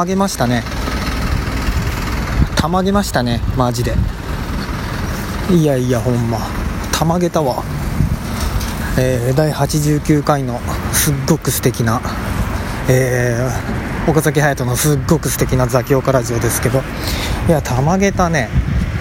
[0.00, 0.62] まげましたね。
[2.56, 3.92] たまげましたねマジで。
[5.50, 6.38] いやいやほんま。
[6.90, 7.62] たまげたわ。
[8.98, 10.58] えー、第89回の
[10.94, 12.00] すっごく素敵な
[12.88, 16.80] えー、岡崎隼人のすっごく素敵なザキオカラジオですけど。
[17.46, 18.48] いやたまげたね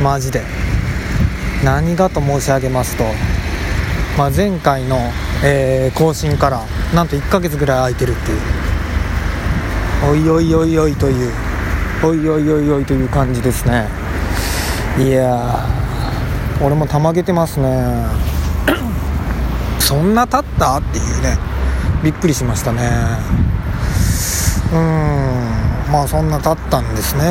[0.03, 0.41] マジで。
[1.63, 3.05] 何がと申し上げますと、
[4.17, 4.97] まあ、前回の、
[5.45, 6.61] えー、更新から
[6.93, 8.58] なんと1ヶ月ぐらい空いてるっていう。
[10.07, 11.31] おいおいおいおいという
[12.03, 13.87] おいおいおいおいという感じですね。
[14.97, 15.59] いや
[16.61, 18.05] 俺もたまげてますね。
[19.79, 20.77] そんな経った？
[20.77, 21.37] っていうね。
[22.03, 22.89] びっくりしましたね。
[24.73, 27.23] うんまあそんな経ったんですね。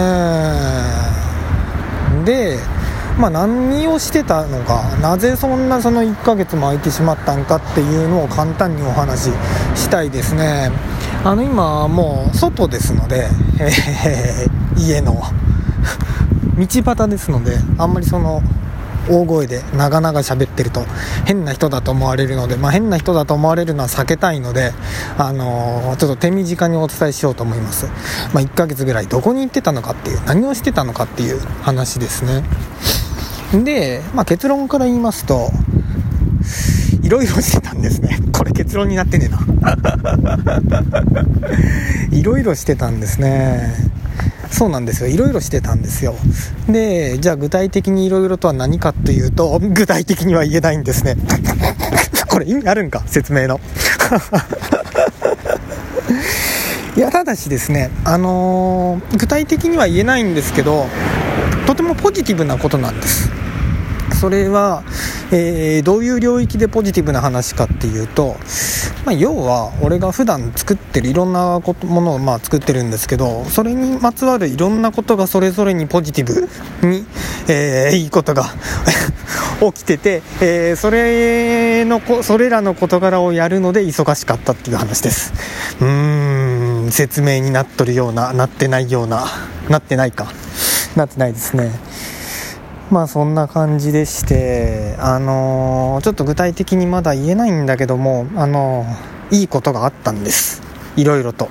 [2.25, 2.59] で
[3.19, 9.33] まあ、何をしてたのかなぜそんなその1ヶ月も空いてしまったんかっていうのを簡単にお話し
[9.75, 10.71] したいですね。
[11.25, 13.29] あの今もう外ですので、
[13.61, 15.23] えー、家の
[16.59, 18.43] 道端ですのであんまりその
[19.11, 20.83] 大声で長々喋ってると
[21.25, 24.73] 変な人だと思われるので、まあ、変な人だと思われるのは避けたいので、
[25.17, 27.87] あのー、ちょっと手短にお伝えしようと思います、
[28.35, 32.45] まあ、1ヶ月ぐらいどこに行ってたのかっていう何をしてたのかっていう話ですね。
[33.65, 35.51] で、まあ、結論から言いますと
[37.03, 38.19] いろいろしてたんですね。
[38.33, 39.39] これ結論になってねえな。
[42.19, 43.75] いろいろしてたんですね。
[44.51, 45.09] そうなんですよ。
[45.09, 46.15] いろいろしてたんですよ。
[46.69, 51.17] でじゃあ具体的にいろいろとは何かというと具体的には言えないんですね。
[52.29, 53.03] これ意味あるんか？
[53.07, 53.61] 説明の。
[56.97, 60.87] いやただしですねあのー、具体的には言えないんですけど
[61.67, 63.31] とてもポジティブなことなんです。
[64.19, 64.83] それは、
[65.31, 68.37] えー、どういう領域でポジティブな話かっていうと、
[69.05, 76.49] まあ、要は俺が普段作ってるいろんなことものをまあ作ってるんですけどそれにまつわるいろんなことがそれぞれにポジティブ
[76.87, 77.07] に、
[77.49, 78.47] えー、いいことが
[79.73, 85.33] 起きてて、えー、それのそれらの事柄をやるので忙しかったっていう話です。
[85.81, 89.27] うーん説明になっとるようななってないような
[89.69, 90.27] なってないか。
[90.97, 91.71] なってないですね。
[92.91, 100.63] まあそんな感じでしてあのー、ちょっと具体的にまだ言えないんだけどもあのー、いいことがあったんです。
[100.97, 101.51] いろいろと。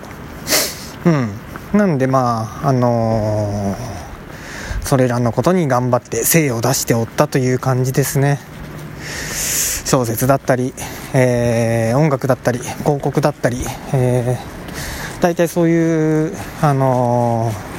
[1.06, 1.30] うん。
[1.78, 8.40] なんでまああのー、それらのことに頑張って精を出しておったという感じですね。
[9.86, 10.74] 小説だったり、
[11.14, 17.77] えー、音楽だったり広告だったり、えー、大体そういうあのー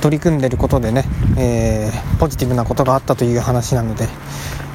[0.00, 1.04] 取り組んでることでね、
[1.36, 4.08] えー、ポジティブなことがあったという話なので、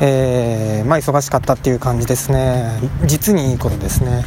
[0.01, 2.79] えー、まあ、忙しかったっていう感じですね。
[3.05, 4.23] 実にいいことですね。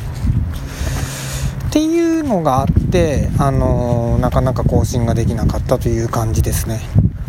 [1.68, 6.80] っていうのがあって、あのー、なかなか更新ができなかったという感じですね。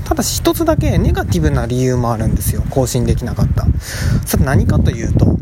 [0.05, 2.63] ただし一つだけネガティブな理由もあるんですよ。
[2.69, 3.65] 更新できなかった。
[4.25, 5.36] それ何かというと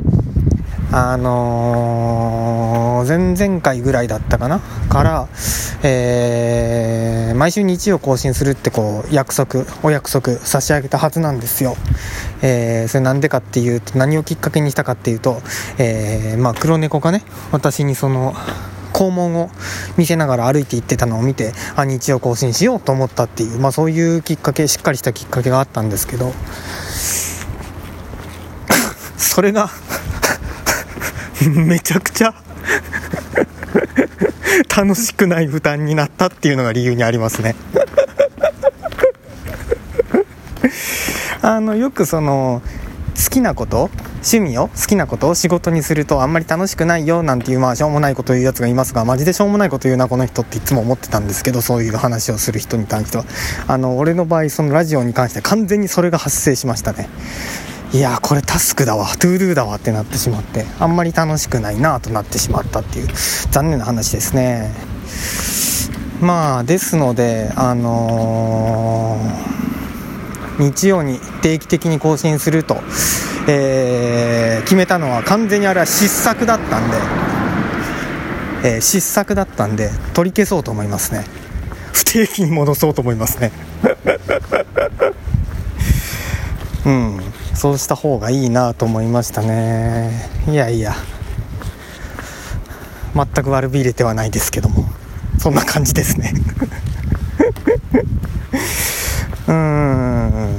[0.91, 4.61] あのー、前々回ぐらいだったかな？
[4.95, 5.27] から、
[5.83, 11.75] えー、毎週日曜更新するってこう約束お約束差し上げたはずなんですよ、
[12.41, 15.41] えー、それなんでかっていうと何をきっかけにしたかっていうと、
[15.77, 18.33] えー、まあ、黒猫がね私にその
[18.93, 19.49] 肛門を
[19.97, 26.33] 見せながら歩いて行ってたのを見てあ日曜更新しようと思ったっていう、まあ、そういうきっかけしっかりしたきっかけがあったんですけど
[29.17, 29.69] それが
[31.49, 32.33] めちゃくちゃ
[34.75, 37.55] 楽しくない負担になったっていうのが理由にありますね。
[41.41, 42.61] あのよくその
[43.15, 53.25] 好きなこと趣味を好きなことを仕事にするとあんまり楽しくないよなんていうまあしょうもないこと言うやつがいますがマジでしょうもないこと言うなこの人っていつも思ってたんですけどそういう話をする人に関しては。
[53.67, 57.07] あの俺の場合そのラジオに関して完全にそれが発生しましたね。
[57.95, 59.07] いやこれタスクだわ。
[59.15, 60.65] ToDo だわってなってしまって。
[60.81, 63.07] あんまり楽しくないなとなってしまったっていう。
[63.51, 64.69] 残念な話ですね。
[66.19, 72.75] まあですのであのー、日曜に定期的に更新すると、
[73.47, 76.97] えー、決めたのは完全にあれは失策だったんで、
[78.71, 81.23] えー、失策だったんで取り消そうと思いますね。
[81.93, 83.53] 不定期に戻そうと思いますね。
[86.85, 87.14] うん。
[87.55, 90.29] そうした方がいいなと思いましたね。
[90.47, 90.93] いやいや。
[93.15, 94.85] 全く悪びれてはないですけども。
[95.39, 96.33] そんな感じですね。
[99.47, 100.57] うーん。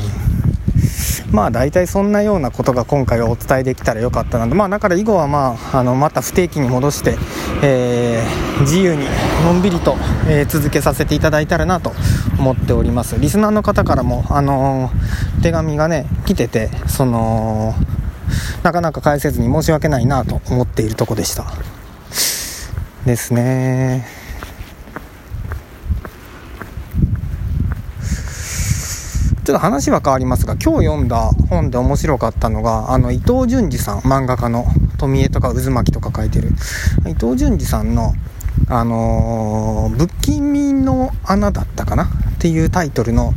[1.32, 4.55] まあ大体そんなようなことが今回はお伝えできたらよかったなと。
[4.55, 7.17] まあだから以後はまああのまた不定期に戻して、
[7.62, 9.06] えー、自由に
[9.44, 9.96] のんびりと、
[10.28, 11.93] えー、続けさせていただいたらなと
[12.38, 13.19] 思っております。
[13.19, 17.75] リスナーの方からもあのー、手紙がね来ててその
[18.62, 21.44] なかなか返せずに申し訳ないなと思っているとこでした。
[23.05, 24.15] ですね。
[29.46, 34.66] ちょっと話は変わりますが今日読んだ本で面白かったのがあの伊藤淳二さん漫画家の
[34.98, 36.48] 富江とか渦巻とか書いてる。
[37.06, 38.12] 伊藤淳二さんの
[38.69, 42.06] あのー、不気味の穴だったかな？
[42.06, 42.08] っ
[42.40, 43.34] ていうタイトルの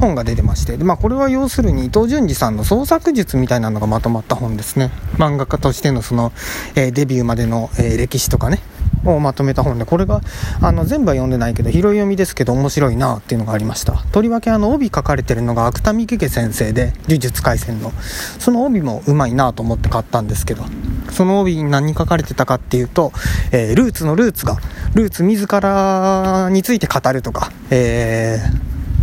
[0.00, 4.90] 本が出てましてで、まあ、これは要するに伊藤淳二さんの創作術みたいなのがまとまった本ですね。
[5.16, 6.32] 漫画家としてのその、
[6.74, 8.58] えー、デビューまでの、えー、歴史とかね。
[9.04, 10.20] をまとめた本でこれが
[10.60, 13.94] あの全部は読んでないけど拾い読みですけど面白いなっていうのがありました。
[14.12, 17.92] とりわけあの帯書かれてるのが芥見家先生で呪術廻戦の。
[18.38, 20.64] その帯もうまいなと思って買ったんですけど
[21.10, 23.12] その帯に何書かれてたかっていうと、
[23.52, 24.58] えー、ルーツのルーツが
[24.94, 28.38] ルーツ自らについて語るとか、え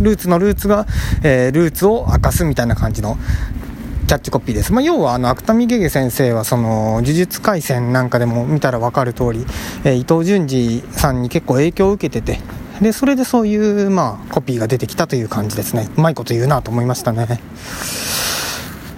[0.00, 0.86] ー、ルーツのルーツが、
[1.22, 3.16] えー、ルーツを明かすみたいな感じの
[4.10, 4.72] キャッチコピーです。
[4.72, 9.46] まあ、要は、あの、芥見ゲゲ先生は、その、呪術廻戦なんかでも見たらわかる通り、
[9.84, 12.40] えー、伊藤淳二さんに結構影響を受けてて、
[12.82, 13.54] で、それでそうい
[13.84, 15.88] う、まあ、コピーが出てきたという感じですね。
[15.96, 17.40] うまいこと言うなと思いましたね。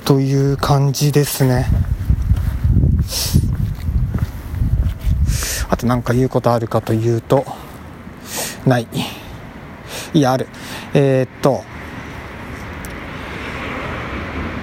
[0.07, 1.67] という感じですね。
[5.69, 7.45] あと何か言うことあるかというと、
[8.65, 8.89] ない。
[10.15, 10.49] いや、ある。
[10.95, 11.65] えー、っと、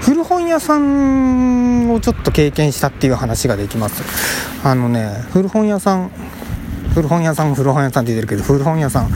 [0.09, 4.03] 古本屋さんをちょっと経験したっていう話ができます。
[4.65, 6.11] あのね古本屋さん
[6.93, 9.09] 古本屋さん古本屋さんって言ってるけど古本屋さん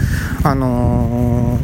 [0.43, 1.57] あの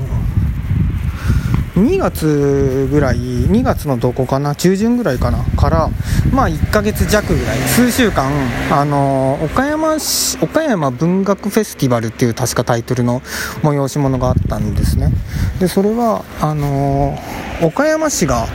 [1.75, 5.89] ー、2月ぐらい2月のどこかな中旬ぐらいかなから
[6.31, 8.31] まあ1ヶ月弱ぐらい数週間
[8.71, 13.19] あのー、岡山市岡山文学フェスティバルっていう確かタイトルの
[13.61, 15.11] 催し物があったんですね。
[15.59, 18.47] でそれはあのー、岡山市が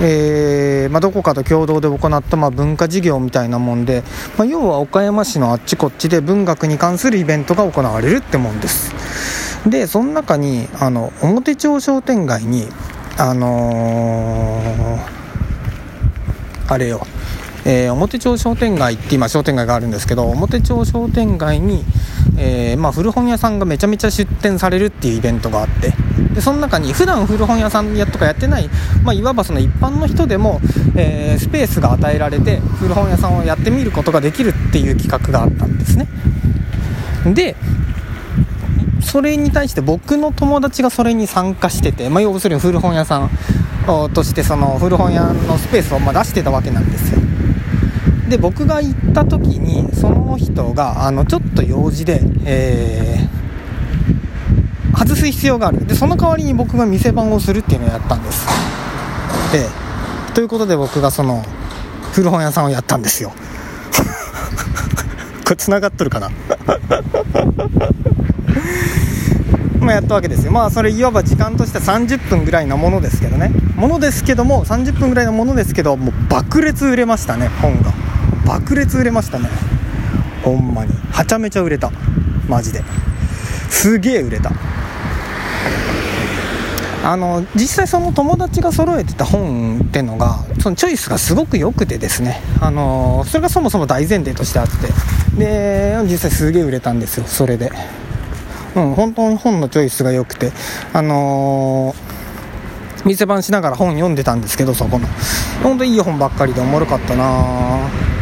[0.00, 4.02] えー、まあ、どこかと共同で行った、まあ、文化事業みたいなもんで、
[4.36, 8.94] まあ、要は岡山市のあっちこっちで文学に関するイベントが行われるってもんです。
[9.68, 12.68] でその中にあの表町商店街に
[13.18, 17.06] あのー、あれよ。
[17.68, 21.84] えー、表町商店街って今商店街があるんですけど表町商店街に、
[22.38, 25.92] えー、まあ、古本屋さんがめちゃめちゃ出店されるっていうイベントがあって
[26.32, 28.70] でその中に普段古本屋さんやとかやってない、
[29.02, 30.60] まあ、いわばその一般の人でも、
[30.96, 36.06] えー、スペースが与えられて古本屋さんをやってみることができるっていう企画があったんですね。
[37.34, 37.56] で
[39.00, 43.30] それに対して僕の友達がそれに参加してて、まあ、要するに古本屋さん
[44.12, 47.20] としてその古本屋のスペースをま出してたわけなんですよ。
[48.28, 55.86] で僕が行った時にその人があのちょっと用事で、えー、外す必要がある。
[55.86, 58.46] でその代わりに僕が店番をするっていうのをやったんです。
[59.52, 59.66] で
[60.34, 61.42] ということで僕がその
[62.12, 63.32] 古本屋さんをやったんですよ。
[65.44, 66.30] これ繋がっとるかな？
[69.80, 70.50] まあやったわけですよ。
[70.50, 73.52] まあそれいわば時間としては30分ぐらいのものですけどね。
[73.76, 77.92] ものですけども30分ぐらいのものですけどもう爆裂売れましたね本が。
[78.46, 79.48] 爆裂売れましたね。
[80.44, 80.92] ほんまに。
[81.10, 81.90] はちゃめちゃ売れた。
[82.48, 82.82] マジで。
[83.68, 84.52] すげえ売れた。
[87.04, 92.40] あの実際その友達が揃えてた本ってのがそのチョイスがすごく良くてですね。
[92.60, 94.88] あのそれがそもそも大前提としてあって。
[95.38, 97.24] で実際すげえ売れたんですよ。
[97.26, 97.70] それで。
[98.74, 100.52] うん本当に本のチョイスが良くて。
[100.92, 105.06] あのー、店番しながら本読んでたんですけどそこの。
[105.62, 108.15] 本当いい本ばっかりでおもろかったな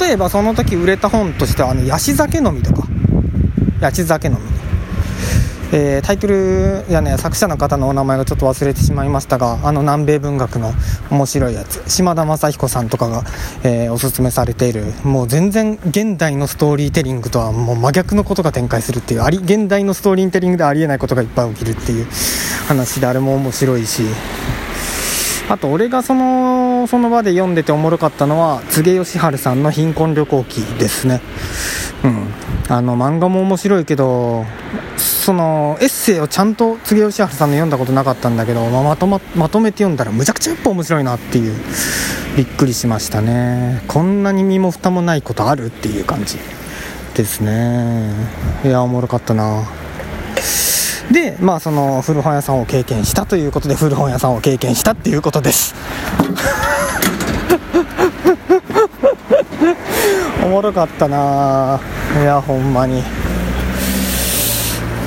[0.00, 2.86] 例えばその時売れた本としては「あのヤシ酒飲み」とか
[3.80, 4.40] 「ヤシ酒飲み」
[5.74, 10.74] えー、タイトルやね作者の方のお名前がちょっと忘れてしまいましたがあの南米文学の
[11.10, 11.82] 面白いやつ。
[11.86, 13.24] 島田雅彦さんとかが、
[13.64, 14.92] えー、おすすめされている。
[15.02, 19.22] もう全然現代のストーリーテリングとはもう真逆のことが展開するっていう。
[19.22, 22.06] あり現代のストーリーテリングでありえないことがいっぱい起きるっていう
[22.68, 24.02] 話であれも面白いし。
[25.52, 31.20] あと俺がそのその場で読んでておもろかったのは柘植義治さんの「貧困旅行記」ですね。
[32.02, 32.28] うん。
[32.70, 34.46] あの漫画も面白いけど
[34.96, 41.54] そのエッセイをちゃんと柘植義治さんの読んだことなかったんだけど、まあ、まとままとめて読んだらむちゃくちゃやっぱ面白いなっていう
[42.34, 43.82] びっくりしましたね。
[43.88, 46.38] こんなに身も蓋もないことあるっていう感じ
[47.12, 48.10] ですね。
[48.64, 49.64] いやおもろかったな。
[51.12, 55.74] でまあその古本屋さんを経験したということで古本屋さんを経験したっていうことです。
[60.44, 61.78] おもろかったな
[62.20, 63.04] いやほんまに。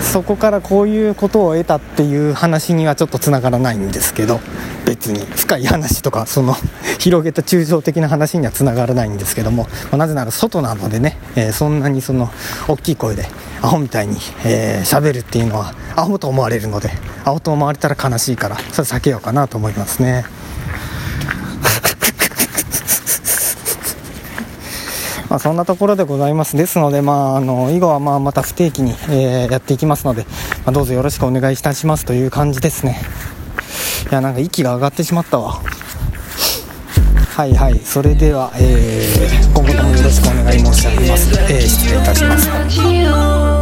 [0.02, 4.40] そこからこういうことを得たっていう話にはちょっとつながらないんですけど。
[4.86, 5.26] 別に。
[5.26, 6.56] 深い話とかその
[7.00, 12.32] 広げた抽象的な話にはつながらないんですけども、まあ、なぜなら外なのでね、えー、そんなにその
[12.68, 13.28] 大きい声で
[13.62, 16.92] アホみたいに喋、えー、るっていうのはアホと思われるので
[17.24, 20.26] アホと思われたら悲しいからそれ避けようかなと思いますね。
[25.30, 26.56] まあ、そんなところでございます。
[26.56, 30.28] ですので、まあ、あの以後はまあまた不定期に、えー、やっていきますので、
[30.66, 33.02] まあ、どうぞよろしくお願いいたしますという感じですね。
[34.16, 35.62] やなんか息が上がってしまったわ。
[37.36, 37.80] はいはい。
[37.80, 43.55] それでは、えー、今後ともよろしくお願い申し上げます、えー、失礼いたします。